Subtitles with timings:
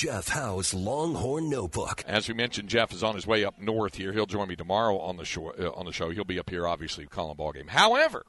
[0.00, 2.02] Jeff Howe's Longhorn Notebook.
[2.06, 4.14] As we mentioned, Jeff is on his way up north here.
[4.14, 5.50] He'll join me tomorrow on the show.
[5.50, 7.66] Uh, on the show, he'll be up here, obviously, calling ball game.
[7.66, 8.24] However,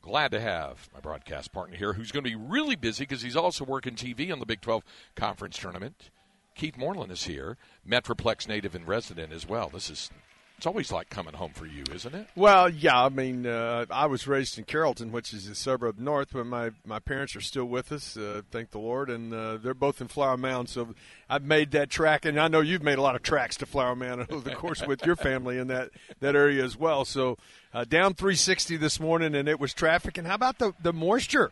[0.00, 3.36] glad to have my broadcast partner here, who's going to be really busy because he's
[3.36, 4.82] also working TV on the Big 12
[5.14, 6.08] Conference Tournament.
[6.54, 9.68] Keith Moreland is here, Metroplex native and resident as well.
[9.68, 10.10] This is
[10.62, 12.28] it's always like coming home for you, isn't it?
[12.36, 13.06] Well, yeah.
[13.06, 16.70] I mean, uh, I was raised in Carrollton, which is a suburb north, but my,
[16.86, 20.06] my parents are still with us, uh, thank the Lord, and uh, they're both in
[20.06, 20.68] Flower Mound.
[20.68, 20.94] So
[21.28, 23.96] I've made that track, and I know you've made a lot of tracks to Flower
[23.96, 27.04] Mound over the course with your family in that, that area as well.
[27.04, 27.38] So
[27.74, 30.16] uh, down 360 this morning, and it was traffic.
[30.16, 31.50] And how about the, the moisture?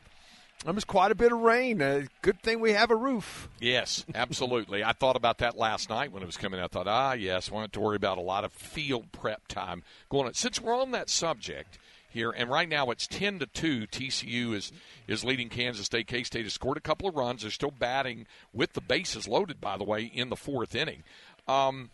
[0.65, 1.81] There was quite a bit of rain.
[1.81, 3.49] Uh, good thing we have a roof.
[3.61, 4.85] Yes, absolutely.
[4.85, 6.61] I thought about that last night when it was coming.
[6.61, 9.83] I thought, ah, yes, I have to worry about a lot of field prep time
[10.11, 10.35] going on.
[10.35, 11.79] Since we're on that subject
[12.11, 14.71] here, and right now it's 10 to 2, TCU is,
[15.09, 16.07] is leading Kansas State.
[16.07, 17.41] K State has scored a couple of runs.
[17.41, 21.05] They're still batting with the bases loaded, by the way, in the fourth inning.
[21.49, 21.89] Um,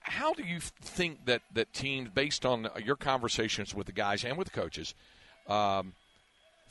[0.00, 4.36] how do you think that, that teams, based on your conversations with the guys and
[4.36, 4.94] with the coaches,
[5.46, 5.92] um,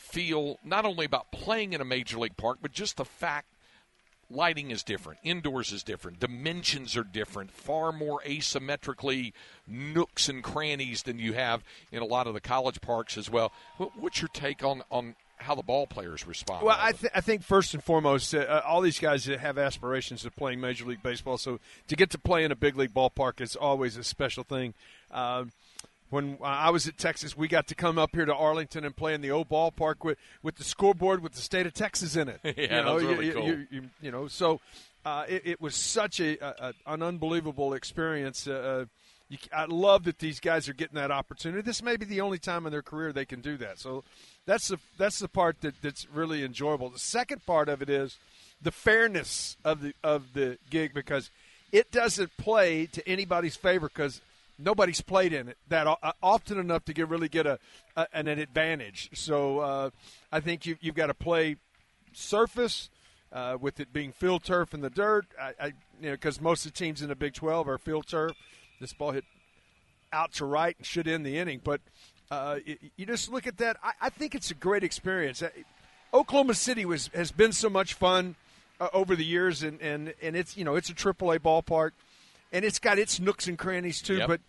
[0.01, 3.47] feel not only about playing in a major league park, but just the fact
[4.29, 9.33] lighting is different, indoors is different, dimensions are different, far more asymmetrically
[9.67, 13.51] nooks and crannies than you have in a lot of the college parks as well.
[13.77, 16.63] What's your take on on how the ball players respond?
[16.63, 20.35] Well, I, th- I think first and foremost, uh, all these guys have aspirations of
[20.35, 23.55] playing Major League Baseball, so to get to play in a big league ballpark is
[23.55, 24.73] always a special thing.
[25.11, 25.51] Um,
[26.11, 29.13] when I was at Texas, we got to come up here to Arlington and play
[29.13, 32.39] in the old ballpark with, with the scoreboard with the state of Texas in it.
[32.43, 33.47] yeah, you know, that was really you, cool.
[33.47, 34.59] You, you, you know, so
[35.05, 38.45] uh, it, it, was such a, a, an unbelievable experience.
[38.45, 38.85] Uh, uh
[39.53, 41.61] I love that these guys are getting that opportunity.
[41.61, 43.79] This may be the only time in their career they can do that.
[43.79, 44.03] So
[44.45, 46.89] that's the that's the part that, that's really enjoyable.
[46.89, 48.17] The second part of it is
[48.61, 51.31] the fairness of the of the gig because
[51.71, 54.19] it doesn't play to anybody's favor because
[54.63, 55.87] nobody's played in it that
[56.21, 57.59] often enough to get really get a,
[57.95, 59.09] a an advantage.
[59.13, 59.89] So uh,
[60.31, 61.57] I think you, have got to play
[62.13, 62.89] surface
[63.31, 65.25] uh, with it being field turf in the dirt.
[65.39, 65.65] I, I
[65.99, 68.33] you know because most of the teams in the Big 12 are field turf.
[68.79, 69.25] This ball hit
[70.11, 71.81] out to right and should end the inning, but
[72.31, 72.59] uh,
[72.95, 73.77] you, just look at that.
[73.83, 75.41] I, I, think it's a great experience.
[75.41, 75.49] Uh,
[76.13, 78.35] Oklahoma City was has been so much fun
[78.79, 81.91] uh, over the years, and, and, and it's you know it's a AAA ballpark
[82.51, 84.17] and it's got its nooks and crannies too.
[84.17, 84.27] Yep.
[84.27, 84.41] But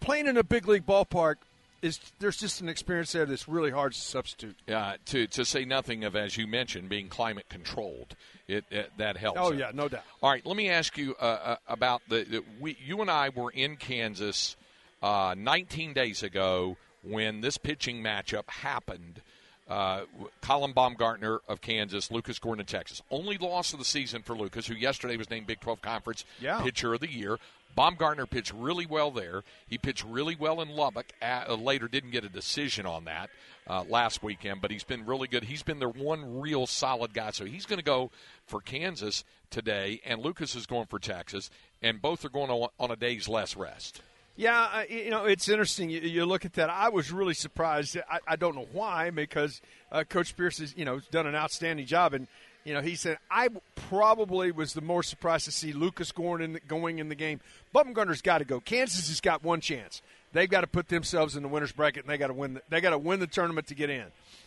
[0.00, 1.36] playing in a big league ballpark
[1.82, 4.56] is there's just an experience there that's really hard to substitute.
[4.66, 8.16] Yeah, to to say nothing of as you mentioned being climate controlled,
[8.48, 9.40] it, it that helps.
[9.40, 10.02] Oh yeah, no doubt.
[10.22, 13.30] All right, let me ask you uh, uh, about the, the, we you and I
[13.30, 14.56] were in Kansas
[15.02, 19.22] uh, 19 days ago when this pitching matchup happened.
[19.68, 20.02] Uh,
[20.42, 23.02] Colin Baumgartner of Kansas, Lucas Gordon of Texas.
[23.10, 26.60] Only loss of the season for Lucas, who yesterday was named Big 12 Conference yeah.
[26.62, 27.38] Pitcher of the Year.
[27.76, 29.42] Baumgartner pitched really well there.
[29.68, 31.12] He pitched really well in Lubbock.
[31.20, 33.28] Uh, later, didn't get a decision on that
[33.68, 35.44] uh, last weekend, but he's been really good.
[35.44, 37.32] He's been their one real solid guy.
[37.32, 38.10] So he's going to go
[38.46, 41.50] for Kansas today, and Lucas is going for Texas,
[41.82, 44.00] and both are going on, on a day's less rest.
[44.36, 45.88] Yeah, you know, it's interesting.
[45.88, 46.68] You, you, look at that.
[46.68, 47.96] I was really surprised.
[48.10, 51.86] I, I don't know why, because uh, Coach Pierce has, you know, done an outstanding
[51.86, 52.12] job.
[52.12, 52.26] And,
[52.62, 56.98] you know, he said, I probably was the more surprised to see Lucas Gordon going
[56.98, 57.40] in the game.
[57.72, 58.60] Baumgartner's got to go.
[58.60, 60.02] Kansas has got one chance.
[60.34, 62.54] They've got to put themselves in the winner's bracket, and they got to win.
[62.54, 64.04] The, they got to win the tournament to get in.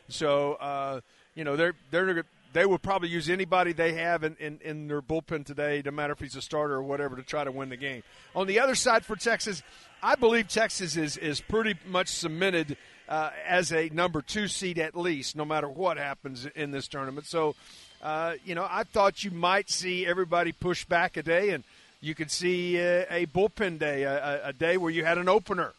[0.07, 1.01] So, uh,
[1.33, 5.01] you know, they're they're they would probably use anybody they have in, in, in, their
[5.01, 7.77] bullpen today, no matter if he's a starter or whatever, to try to win the
[7.77, 8.03] game.
[8.35, 9.61] On the other side for Texas,
[10.01, 12.77] I believe Texas is, is pretty much cemented
[13.07, 17.27] uh, as a number two seed at least, no matter what happens in this tournament.
[17.27, 17.55] So,
[18.01, 21.63] uh, you know, I thought you might see everybody push back a day, and
[22.01, 25.73] you could see a, a bullpen day, a, a, day where you had an opener,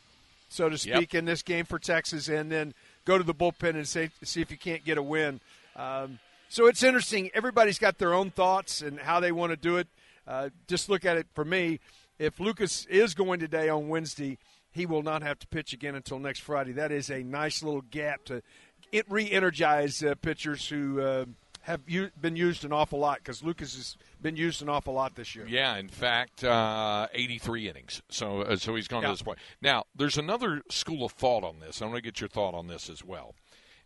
[0.48, 1.14] so to speak, yep.
[1.14, 4.50] in this game for Texas, and then go to the bullpen and say, see if
[4.50, 5.40] you can't get a win.
[5.76, 6.18] Um,
[6.50, 7.30] so it's interesting.
[7.32, 9.86] Everybody's got their own thoughts and how they want to do it.
[10.26, 11.78] Uh, just look at it for me.
[12.18, 14.36] If Lucas is going today on Wednesday,
[14.72, 16.72] he will not have to pitch again until next Friday.
[16.72, 18.42] That is a nice little gap to
[19.08, 21.24] re-energize uh, pitchers who uh,
[21.62, 25.14] have u- been used an awful lot because Lucas has been used an awful lot
[25.14, 25.46] this year.
[25.48, 28.02] Yeah, in fact, uh, 83 innings.
[28.08, 29.38] So, uh, so he's gone to this point.
[29.62, 31.80] Now, there's another school of thought on this.
[31.80, 33.34] I want to get your thought on this as well,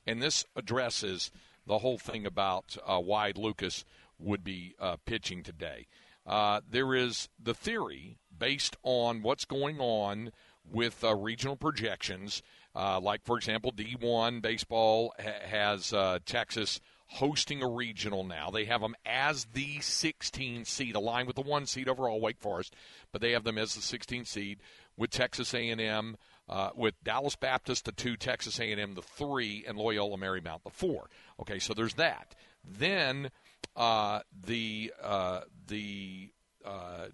[0.06, 1.30] and this addresses
[1.66, 3.84] the whole thing about uh, why Lucas
[4.18, 5.86] would be uh, pitching today.
[6.26, 10.30] Uh, there is the theory based on what's going on
[10.70, 12.42] with uh, regional projections.
[12.74, 18.50] Uh, like, for example, D1 baseball ha- has uh, Texas hosting a regional now.
[18.50, 22.74] They have them as the 16 seed, aligned with the one seed overall, Wake Forest,
[23.12, 24.58] but they have them as the 16 seed
[24.96, 26.16] with Texas A&M,
[26.48, 31.08] uh, with Dallas Baptist the two, Texas A&M the three, and Loyola Marymount the four.
[31.40, 32.34] Okay, so there's that.
[32.64, 33.30] Then
[33.76, 36.30] uh, the uh, the
[36.64, 37.06] uh,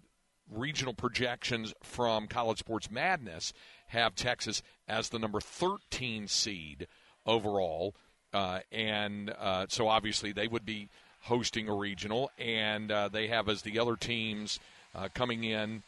[0.50, 3.53] regional projections from College Sports Madness
[3.88, 6.87] have Texas as the number 13 seed
[7.26, 7.94] overall.
[8.33, 10.88] Uh, and uh, so obviously they would be
[11.23, 14.59] hosting a regional, and uh, they have as the other teams
[14.94, 15.83] uh, coming in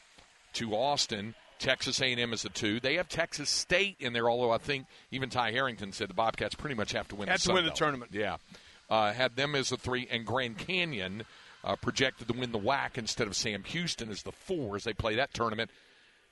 [0.52, 1.34] to Austin.
[1.62, 2.80] Texas A&M is the two.
[2.80, 6.54] They have Texas State in there, although I think even Ty Harrington said the Bobcats
[6.54, 7.28] pretty much have to win.
[7.28, 8.10] Have the to win the tournament.
[8.12, 8.36] Yeah,
[8.90, 11.24] uh, had them as the three, and Grand Canyon
[11.64, 14.92] uh, projected to win the WAC instead of Sam Houston as the four as they
[14.92, 15.70] play that tournament.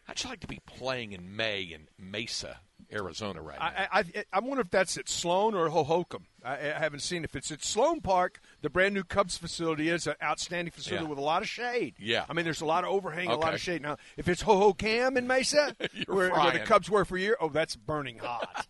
[0.08, 2.58] I'd just like to be playing in May in Mesa,
[2.92, 3.66] Arizona, right now.
[3.66, 6.22] I, I, I wonder if that's at Sloan or Hohokam.
[6.44, 8.40] I, I haven't seen if it's at Sloan Park.
[8.62, 11.08] The brand new Cubs facility is an outstanding facility Yeah.
[11.10, 11.94] with a lot of shade.
[11.98, 12.24] Yeah.
[12.28, 13.80] I mean, there's a lot of overhang, a lot of shade.
[13.82, 15.74] Now, if it's Hohokam in Mesa,
[16.06, 16.60] where, where the.
[16.60, 18.66] Cubs were for a year, oh, that's burning hot.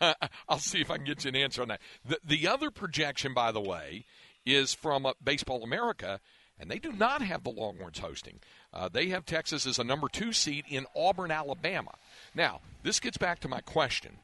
[0.48, 1.80] I'll see if I can get you an answer on that.
[2.04, 4.04] The, the other projection, by the way,
[4.44, 6.20] is from uh, Baseball America,
[6.58, 8.40] and they do not have the Longhorns hosting.
[8.74, 11.92] Uh, they have Texas as a number two seed in Auburn, Alabama.
[12.34, 14.18] Now, this gets back to my question.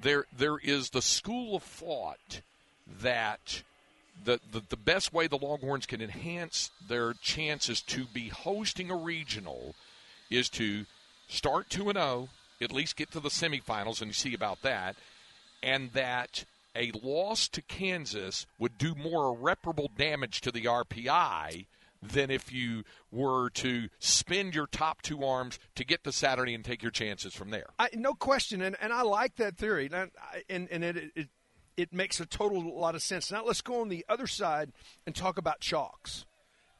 [0.00, 2.42] There, there is the school of thought
[3.00, 3.62] that
[4.24, 8.96] the, the, the best way the Longhorns can enhance their chances to be hosting a
[8.96, 9.74] regional
[10.30, 10.84] is to
[11.28, 12.28] start 2 and 0,
[12.60, 14.96] at least get to the semifinals, and you see about that,
[15.62, 21.66] and that a loss to Kansas would do more irreparable damage to the RPI
[22.02, 22.82] than if you
[23.12, 27.32] were to spend your top two arms to get to Saturday and take your chances
[27.32, 27.66] from there.
[27.78, 30.10] I, no question, and, and I like that theory, and
[30.48, 31.28] and, and it, it
[31.76, 33.30] it makes a total lot of sense.
[33.30, 34.72] Now let's go on the other side
[35.06, 36.24] and talk about chalks.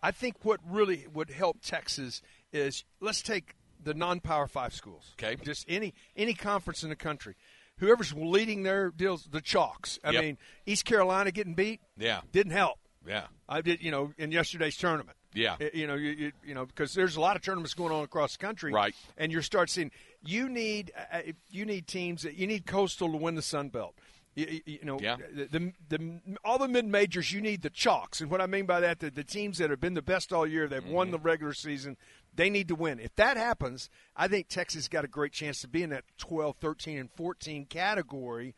[0.03, 2.23] I think what really would help Texas
[2.53, 5.15] is let's take the non-power five schools.
[5.21, 5.37] Okay.
[5.45, 7.35] just any any conference in the country.
[7.79, 9.99] Whoever's leading their deals, the chalks.
[10.05, 10.23] I Yep.
[10.23, 12.21] mean, East Carolina getting beat, Yeah.
[12.31, 12.79] didn't help.
[13.07, 13.27] Yeah.
[13.49, 15.17] I did, you know, in yesterday's tournament.
[15.35, 15.57] Yeah.
[15.59, 18.05] Y- you know, you, you, you know, because there's a lot of tournaments going on
[18.05, 18.95] across the country, Right.
[19.17, 19.91] And you start seeing
[20.25, 23.97] you need uh, you need teams that you need Coastal to win the Sun Belt.
[24.35, 25.17] You, you- know, Yeah.
[25.31, 28.81] the, the, all the mid majors, you need the chalks, and what I mean by
[28.81, 31.13] that, the, the teams that have been the best all year, they've won Mm-hmm.
[31.13, 31.97] the regular season,
[32.35, 32.99] they need to win.
[32.99, 36.57] If that happens, I think Texas got a great chance to be in that 12,
[36.57, 38.55] 13, and 14 category.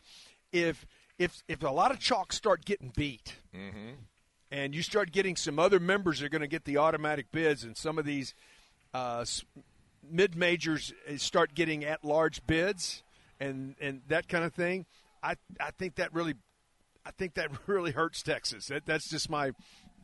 [0.53, 0.87] If
[1.19, 3.35] if if a lot of chalks start getting beat,
[4.51, 7.65] and you start getting some other members that are going to get the automatic bids,
[7.65, 8.35] and some of these
[8.93, 9.25] uh,
[10.09, 13.03] mid majors start getting at large bids,
[13.41, 14.87] and and that kind of thing.
[15.25, 16.35] I I think that really,
[17.05, 18.67] I think that really hurts Texas.
[18.67, 19.53] That, that's just my.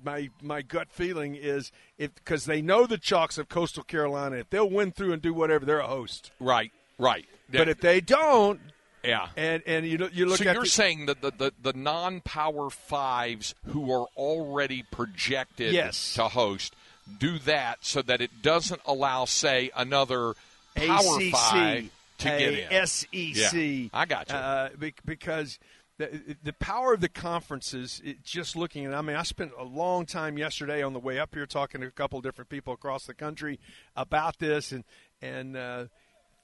[0.03, 4.49] My my gut feeling is if because they know the chalks of Coastal Carolina, if
[4.49, 6.31] they'll win through and do whatever, they're a host.
[6.41, 6.73] Right.
[6.99, 7.27] Right.
[7.53, 8.61] But if they don't,
[9.05, 9.29] yeah.
[9.37, 11.73] and and you look- you look so at you're the, saying that the, the, the
[11.75, 16.15] non-power fives who are already projected Yes.
[16.15, 16.75] to host
[17.19, 20.33] do that so that it doesn't allow, say, another
[20.75, 21.91] power ACC, five
[22.21, 22.87] to get in.
[22.87, 23.09] SEC.
[23.13, 24.35] Yeah, I got you.
[24.37, 24.69] Uh,
[25.05, 25.59] because
[25.99, 29.65] the, the power of the conferences, it, just looking at, I mean, I spent a
[29.65, 32.73] long time yesterday on the way up here talking to a couple of different people
[32.73, 33.61] across the country
[33.97, 34.85] about this, and
[35.21, 35.85] and uh,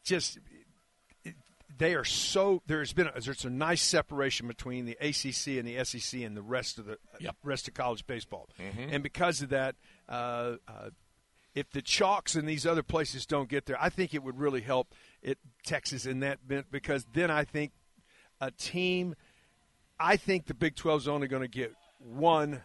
[0.04, 0.38] just
[1.78, 5.83] they are so there's been a, there's a nice separation between the ACC and the
[5.85, 7.37] SEC and the rest of the Yep.
[7.42, 8.49] rest of college baseball,
[8.90, 9.75] and because of that.
[10.09, 10.90] Uh, uh,
[11.56, 14.60] if the chalks and these other places don't get there, I think it would really
[14.60, 17.72] help it Texas in that bit because then I think
[18.40, 19.16] a team.
[19.98, 22.62] I think the Big 12 is only going to get one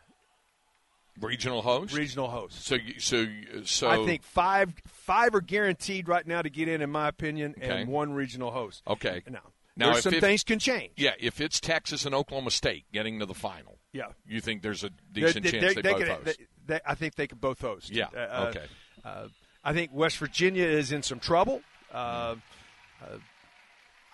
[1.19, 1.93] Regional host.
[1.95, 2.65] regional host.
[2.65, 3.25] so so
[3.63, 7.53] so I think five five are guaranteed right now to get in, in my opinion,
[7.57, 7.81] Okay.
[7.81, 8.81] and one regional host.
[8.87, 9.21] Okay.
[9.29, 10.93] Now, Now, some it- things can change.
[10.97, 14.07] Yeah, if it's Texas and Oklahoma State getting to the final, Yeah.
[14.27, 16.25] you think there's a decent they- chance they, they both could- host?
[16.25, 17.89] they- they- I think they could both host.
[17.89, 18.65] Yeah, Uh, okay.
[19.03, 19.27] Uh,
[19.63, 21.61] I think West Virginia is in some trouble.
[21.93, 22.35] Uh,
[23.01, 23.17] uh,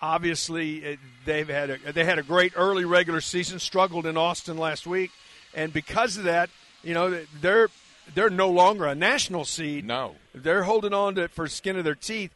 [0.00, 3.58] obviously, uh, they've had a, they had a great early regular season.
[3.58, 5.10] Struggled in Austin last week,
[5.54, 6.50] and because of that,
[6.82, 7.68] you know they're
[8.14, 9.84] they're no longer a national seed.
[9.84, 10.16] No.
[10.34, 12.32] they're holding on to it for skin of their teeth,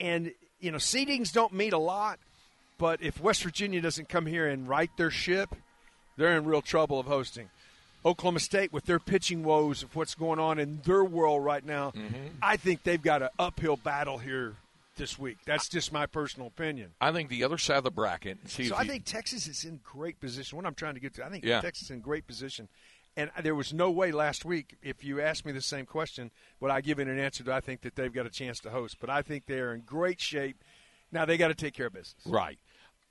[0.00, 2.18] and you know seedings don't mean a lot.
[2.78, 5.54] But if West Virginia doesn't come here and right their ship,
[6.18, 7.48] they're in real trouble of hosting.
[8.04, 11.90] Oklahoma State, with their pitching woes of what's going on in their world right now,
[11.90, 12.28] mm-hmm.
[12.42, 14.54] I think they've got an uphill battle here
[14.96, 15.38] this week.
[15.46, 16.90] That's just my personal opinion.
[17.00, 18.38] I think the other side of the bracket.
[18.46, 20.56] So I you- think Texas is in great position.
[20.56, 21.60] What I'm trying to get to, I think Yeah.
[21.60, 22.68] Texas is in great position.
[23.16, 26.70] And there was no way last week, if you asked me the same question, would
[26.70, 28.98] I give it an answer that I think that they've got a chance to host.
[29.00, 30.62] But I think they are in great shape.
[31.10, 32.24] Now they got to take care of business.
[32.24, 32.58] Right.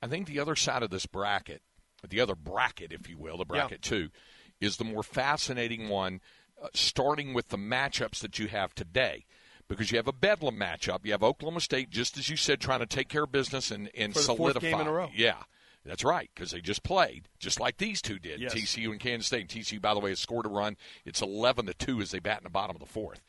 [0.00, 1.60] I think the other side of this bracket,
[2.06, 4.10] the other bracket, if you will, the bracket two,
[4.60, 6.20] is the more fascinating one,
[6.62, 9.24] uh, starting with the matchups that you have today.
[9.68, 11.00] Because you have a bedlam matchup.
[11.04, 13.90] You have Oklahoma State, just as you said, trying to take care of business and,
[13.94, 14.70] and For the fourth solidify.
[14.70, 15.10] game in a row.
[15.14, 15.42] Yeah.
[15.84, 18.40] That's right, because they just played, just like these two did.
[18.40, 18.54] Yes.
[18.54, 19.40] TCU and Kansas State.
[19.40, 20.76] And TCU, by the way, has scored a run.
[21.04, 23.22] It's eleven to two as they bat in the bottom of the fourth.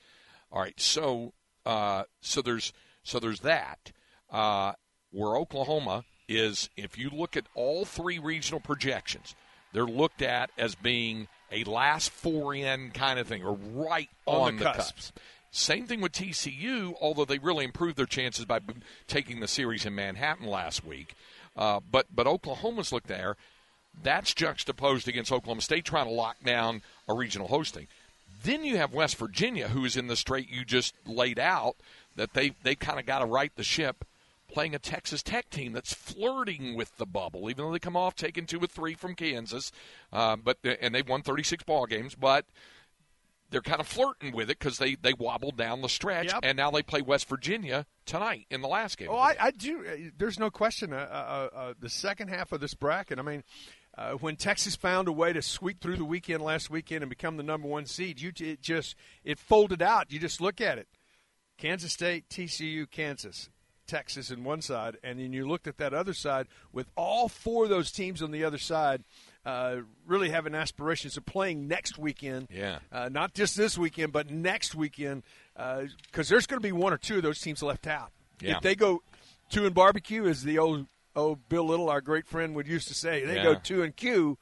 [0.52, 1.34] All right, so
[1.66, 2.74] uh, so there's
[3.04, 3.92] so there's that.
[4.30, 4.74] Uh,
[5.12, 9.36] where Oklahoma is, if you look at all three regional projections,
[9.74, 14.42] they're looked at as being a last four in kind of thing, or right On
[14.48, 14.96] on, the the, cusp.
[14.96, 15.18] cusp.
[15.52, 18.60] Same thing with TCU, although they really improved their chances by
[19.08, 21.16] taking the series in Manhattan last week.
[21.58, 23.36] Uh, but but Oklahoma's looked there.
[24.02, 27.88] That's juxtaposed against Oklahoma State trying to lock down a regional hosting.
[28.44, 31.76] Then you have West Virginia, who is in the straight you just laid out,
[32.16, 34.06] that they they kind of got to right the ship,
[34.52, 38.16] playing a Texas Tech team that's flirting with the bubble, even though they come off
[38.16, 39.72] taking two or three from Kansas,
[40.12, 42.46] uh, but and they've won 36 ball games, but
[43.52, 46.40] they're kind of flirting with it because they they wobbled down the stretch, Yep.
[46.44, 49.08] and now they play West Virginia tonight in the last game.
[49.12, 49.84] Oh, I, I do.
[49.88, 50.94] uh, There's no question.
[50.94, 53.44] Uh, uh, uh, the second half of this bracket, I mean,
[53.98, 57.38] uh, when Texas found a way to sweep through the weekend last weekend and become
[57.38, 60.12] the number one seed, you it just it folded out.
[60.12, 60.88] You just look at it:
[61.58, 63.50] Kansas State, TCU, Kansas,
[63.90, 67.66] Texas, in one side, and then you looked at that other side with all four
[67.66, 69.04] of those teams on the other side.
[69.46, 72.48] Uh, really having aspirations of playing next weekend.
[72.54, 72.80] Yeah.
[72.92, 75.24] Uh, not just this weekend, but next weekend,
[75.56, 78.12] because there's going to be one or two of those teams left out.
[78.42, 78.58] Yeah.
[78.58, 79.02] If they go
[79.50, 82.94] two and barbecue, as the old old Bill Little, our great friend, would used to
[82.94, 83.60] say, they go Yeah.
[83.64, 84.38] two and Q,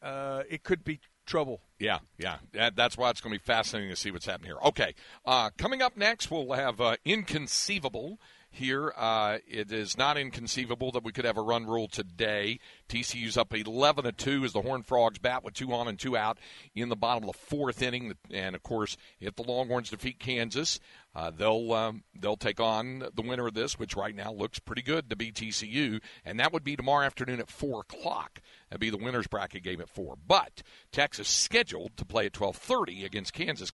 [0.00, 1.60] uh, it could be trouble.
[1.78, 2.38] Yeah, yeah.
[2.52, 4.60] That, that's why it's going to be fascinating to see what's happening here.
[4.64, 4.94] Okay,
[5.26, 8.18] uh, coming up next, we'll have uh, Inconceivable
[8.50, 8.92] here.
[8.96, 12.58] Uh, it is not inconceivable that we could have a run rule today.
[12.88, 16.16] TCU's up 11 to 2 as the Horned Frogs bat with two on and two
[16.16, 16.38] out
[16.74, 18.14] in the bottom of the fourth inning.
[18.30, 20.80] And, of course, if the Longhorns defeat Kansas,
[21.14, 24.82] uh, they'll um, they'll take on the winner of this, which right now looks pretty
[24.82, 28.40] good to be TCU, and that would be tomorrow afternoon at four o'clock.
[28.68, 30.16] That'd be the winners bracket game at four.
[30.24, 33.68] But Texas scheduled to play at twelve thirty against Kansas